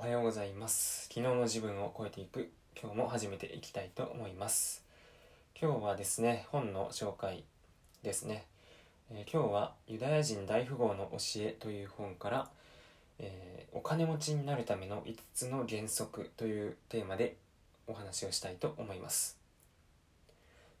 [0.00, 1.08] はようございます。
[1.08, 2.52] 昨日の自分を超えていく。
[2.80, 4.84] 今日も始めていきたいと思います。
[5.60, 7.42] 今日はですね本の紹介
[8.04, 8.46] ですね、
[9.10, 12.48] えー、今日はユダヤ人大富豪の教えという本から、
[13.18, 17.34] えー、お金持ちになるための5つの原則というテーマで
[17.88, 19.36] お話をしたいと思います。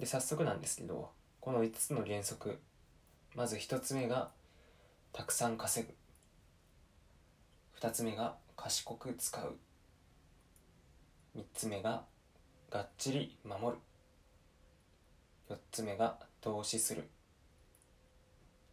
[0.00, 1.10] で早速なんですけど
[1.42, 2.58] この5つの原則
[3.34, 4.30] まず1つ目が
[5.12, 5.92] たくさん稼ぐ。
[7.78, 9.56] 2つ目が賢く使う。
[11.36, 12.04] 3つ目が
[12.70, 13.82] がっちり守る。
[15.50, 17.08] 4つ目が投資する。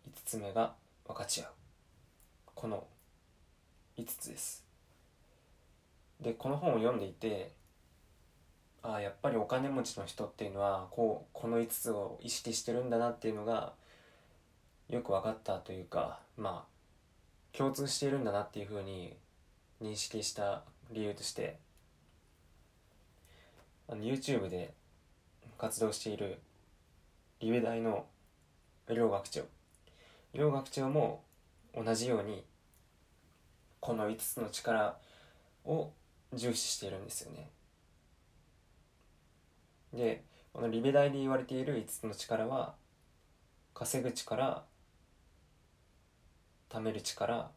[0.07, 0.75] 5つ目が
[1.07, 1.49] 分かち合う。
[2.53, 2.85] この
[3.98, 4.63] 5つです。
[6.21, 7.51] でこの本を読んでいて
[8.84, 13.73] ああやっぱりお金持ちの人っていうのはこうこの5つを意識してるんだなっていうのが
[14.87, 19.17] よく分かったというかまあ共通しているんだなっていうふうに
[19.81, 21.57] 認識した理由として
[23.87, 24.73] あの YouTube で
[25.57, 26.40] 活動している
[27.40, 28.05] リベ大の
[28.89, 29.43] 両学長。
[30.34, 31.23] 両学長も
[31.73, 32.43] 同じように
[33.79, 34.98] この5つの力
[35.65, 35.91] を
[36.34, 37.49] 重視しているんですよね。
[39.93, 40.23] で
[40.54, 42.76] このリベ大で言われている5つの力は
[43.73, 44.63] 稼ぐ力
[46.70, 47.49] 貯める力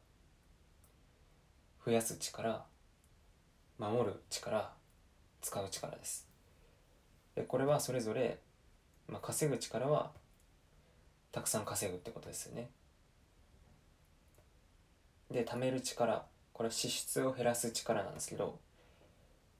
[1.84, 2.64] 増やす力
[3.78, 4.72] 守る力
[5.40, 6.28] 使う力です。
[7.34, 8.38] でこれはそれぞれ、
[9.08, 10.12] まあ、稼ぐ力は
[11.32, 12.68] たくさん稼ぐってことですよね。
[15.30, 18.58] で貯める力これは支出を減らす力なんですけど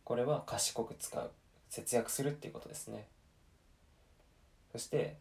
[0.05, 1.31] これは賢く使う
[1.71, 3.07] 節約するっていうことですね。
[4.71, 5.17] そして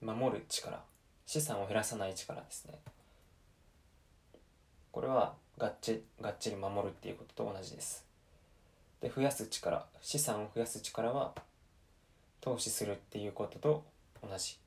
[0.00, 0.82] 守る力
[1.26, 2.78] 資産を減らさない力ですね。
[4.98, 8.04] これはがっちがっちり守るっていうことと同じです。
[9.00, 11.34] で増やす力資産を増やす力は
[12.40, 13.84] 投資するっていうことと
[14.20, 14.58] 同じ。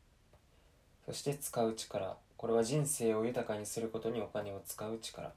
[1.06, 5.34] そして使う力これは人生を豊かにすることにお金を使う力。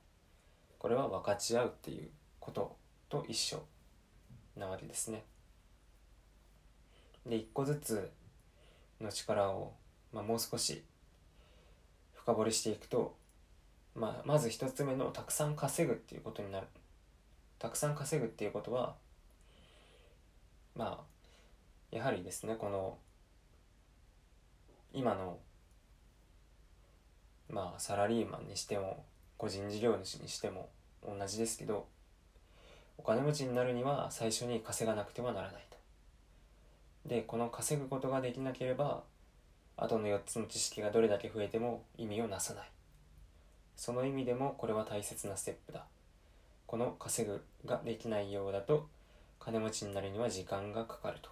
[0.79, 2.77] これは分かち合うっていうこと
[3.09, 3.65] と一緒
[4.57, 5.25] なわけですね。
[7.27, 8.13] で一個ずつ
[9.01, 9.73] の力を、
[10.13, 10.85] まあ、もう少し
[12.15, 13.24] 深掘りしていくと
[13.95, 16.67] まあ、まず一つ目のたくさん稼ぐっていうことになる
[17.59, 18.95] たくさん稼ぐっていうことは
[20.75, 22.99] まあやはりですねこの
[24.93, 25.39] 今の
[27.49, 29.05] まあサラリーマンにしても
[29.37, 30.69] 個人事業主にしても
[31.07, 31.87] 同じですけど
[32.99, 35.77] お金持ちになるには最初に稼がなくてはならないと。
[37.09, 39.03] でこの稼ぐことができなければ
[39.77, 42.74] 後の4つの知識がどれだけ増えても意味をなさない。
[43.77, 45.85] その意味でもこれは大切なステップだ。
[46.67, 48.89] この稼ぐができないようだと
[49.39, 51.31] 金持ちになるには時間がかかると。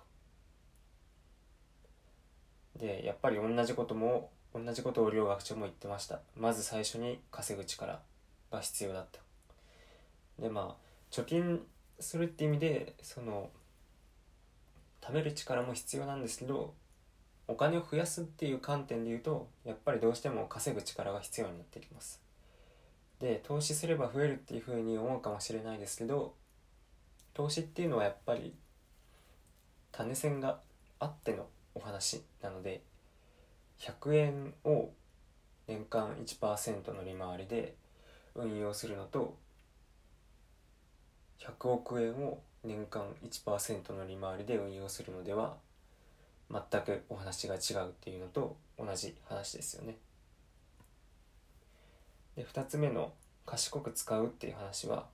[2.79, 6.21] でやっぱり同じことも同じことを両学長も言ってました。
[6.37, 8.01] まず最初に稼ぐ力
[8.51, 9.21] が必要だった。
[10.39, 11.61] でまあ貯金
[12.01, 13.51] するって意味でその
[15.01, 16.75] 貯める力も必要なんですけど
[17.49, 22.21] お金を増やすっていう観点で言うとやっぱりどうしても稼ぐ力が必要になってきます。
[23.23, 26.35] で投資すれば増えるっていうふうに思うかもしれないですけど
[27.35, 28.53] 投資っていうのはやっぱり
[29.93, 30.59] 種銭が
[30.99, 31.47] あっての
[31.77, 32.83] お話なので
[33.79, 34.91] 100円を
[35.69, 37.77] 年間1%の利回りで
[38.35, 39.37] 運用するのと
[41.39, 45.55] 100億円を年間1%の利回りで運用するのでは
[46.51, 49.97] 全くお話が違うっていうのと同じ話ですよね。
[52.37, 53.13] で2つ目の
[53.45, 55.07] 賢く使うっていう話は、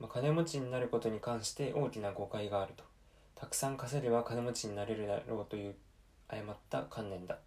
[0.00, 2.84] まあ、金持ちになることに関して大きな誤解があると。
[3.34, 5.76] たくさん稼げば金持ちになれるだろうという
[6.28, 7.36] 誤った観念だ。
[7.36, 7.38] っ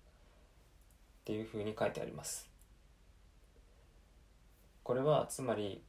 [1.26, 2.50] ていうふうに書いてあります。
[4.84, 5.82] これはつまり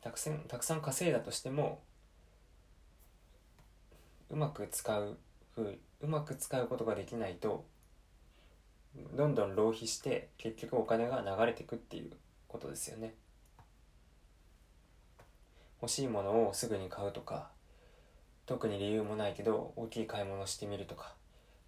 [0.00, 1.80] たくさんたくさん稼いだとしても
[4.30, 5.16] うまく使う
[5.54, 7.64] ふううまく使うことができないと
[8.94, 12.12] どんどん浪費して結局お金が流れていくっていう
[12.48, 13.14] ことですよね。
[15.80, 17.50] 欲しいものをすぐに買うとか
[18.46, 21.14] 特に理由もないけど大きい買い物してみるとか、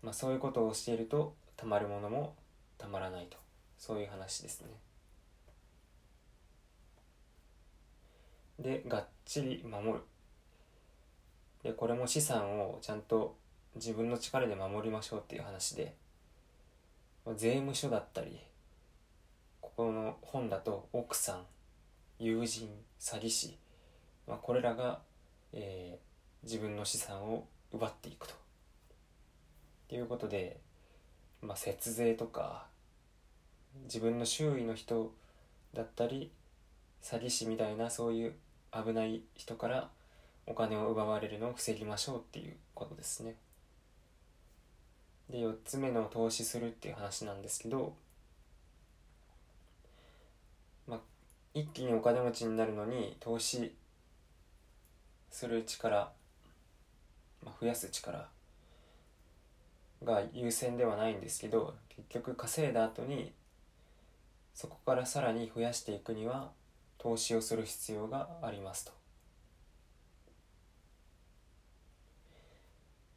[0.02, 2.36] まあ、そういうことをしているとたまるものも
[2.78, 3.38] たまらないと。
[3.78, 4.68] そういう話ですね。
[8.58, 10.00] でがっちり守る。
[11.62, 13.36] でこれも資産をちゃんと
[13.74, 15.94] 自分の力で守りましょうっていう話で
[17.32, 18.38] 税務署だったり
[19.62, 21.46] ここの本だと奥さん
[22.18, 22.68] 友人
[23.00, 23.56] 詐欺師、
[24.26, 25.00] まあ、これらが、
[25.52, 28.34] えー、自分の資産を奪っていくと。
[29.88, 30.60] ということで、
[31.40, 32.66] まあ、節税とか
[33.84, 35.12] 自分の周囲の人
[35.72, 36.30] だったり
[37.02, 38.34] 詐欺師みたいなそういう
[38.72, 39.88] 危ない人から
[40.46, 43.36] お金を奪われるのを防ぎましょうっていうことですね。
[45.30, 47.94] で4つ目の投資するっていう話なんですけど、
[50.86, 51.00] まあ、
[51.54, 53.74] 一気にお金持ちになるのに投資
[55.30, 56.12] する力、
[57.44, 58.28] ま、増やす力
[60.04, 63.32] が優先ではないんですけど結局稼いだ後に
[64.54, 66.50] そこからさらに増やしていくには
[66.98, 68.92] 投資をする必要がありますと。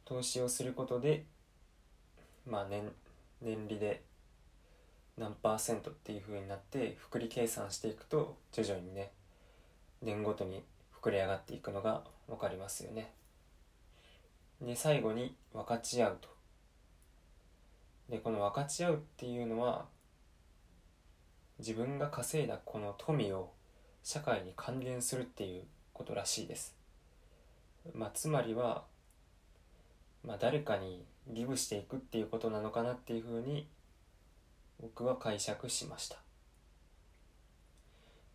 [0.04, 1.26] 投資をすることで
[2.48, 2.90] まあ年
[3.42, 4.02] 年利で
[5.16, 9.12] 何パーセントっていうふうになって複利計算していくと徐々にね
[10.02, 10.62] 年ごとに
[11.02, 13.12] 膨れ上がっていくのが分かりますよね。
[14.60, 16.28] で最後に分かち合うと。
[18.08, 19.86] でこの分かち合うっていうのは
[21.58, 23.50] 自分が稼いだこの富を
[24.02, 26.74] 社会に還元するっていうことらしいです。
[27.94, 28.84] まあ、つまりは、
[30.24, 33.68] まあ、誰かにギブしていくっていうことなのかなっていうふうに
[34.80, 36.18] 僕は解釈しました。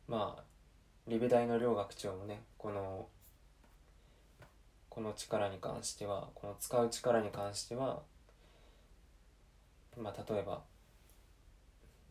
[0.07, 0.43] まあ
[1.07, 3.07] リベ大の両学長もねこの
[4.89, 8.01] この力に関してはこの使う力に関しては
[9.97, 10.61] まあ例えば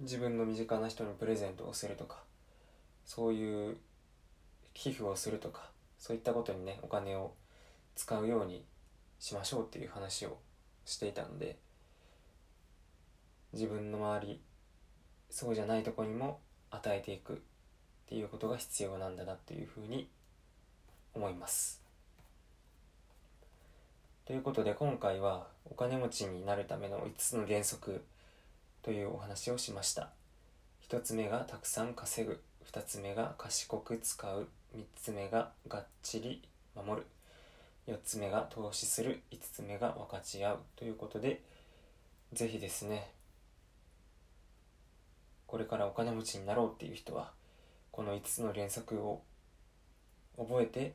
[0.00, 2.22] 自分の身近な人にプレゼントをするとか
[3.04, 3.76] そういう
[4.74, 7.34] 寄付をするとかそういったことにねお金を
[7.94, 8.64] 使うように
[9.22, 10.36] しましょうっていう話を
[10.84, 11.56] していたので
[13.52, 14.40] 自分の周り
[15.30, 16.40] そうじゃないとこにも
[16.72, 17.36] 与えていくっ
[18.08, 20.08] ていうことが必要なんだなっていうふうに
[21.14, 21.80] 思います。
[24.24, 28.02] ということで今回はお金持ちになるための5つの原則
[28.82, 30.10] というお話をしました。
[30.88, 32.40] 1つ目がたくさん稼ぐ
[32.72, 36.42] 2つ目が賢く使う3つ目ががっちり
[36.74, 37.06] 守る
[37.88, 41.42] 4つ目が投資する5つ目が分かち合うということで
[42.32, 43.10] 是非ですね
[45.46, 47.32] これからお金持ちになろうっていう人は
[47.90, 49.22] この5つの原則を
[50.38, 50.94] 覚えて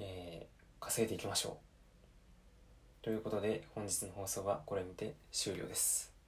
[0.00, 1.58] えー、稼いでいきましょ
[3.02, 3.04] う。
[3.04, 6.19] ということで本日の放送はこれにて終了です。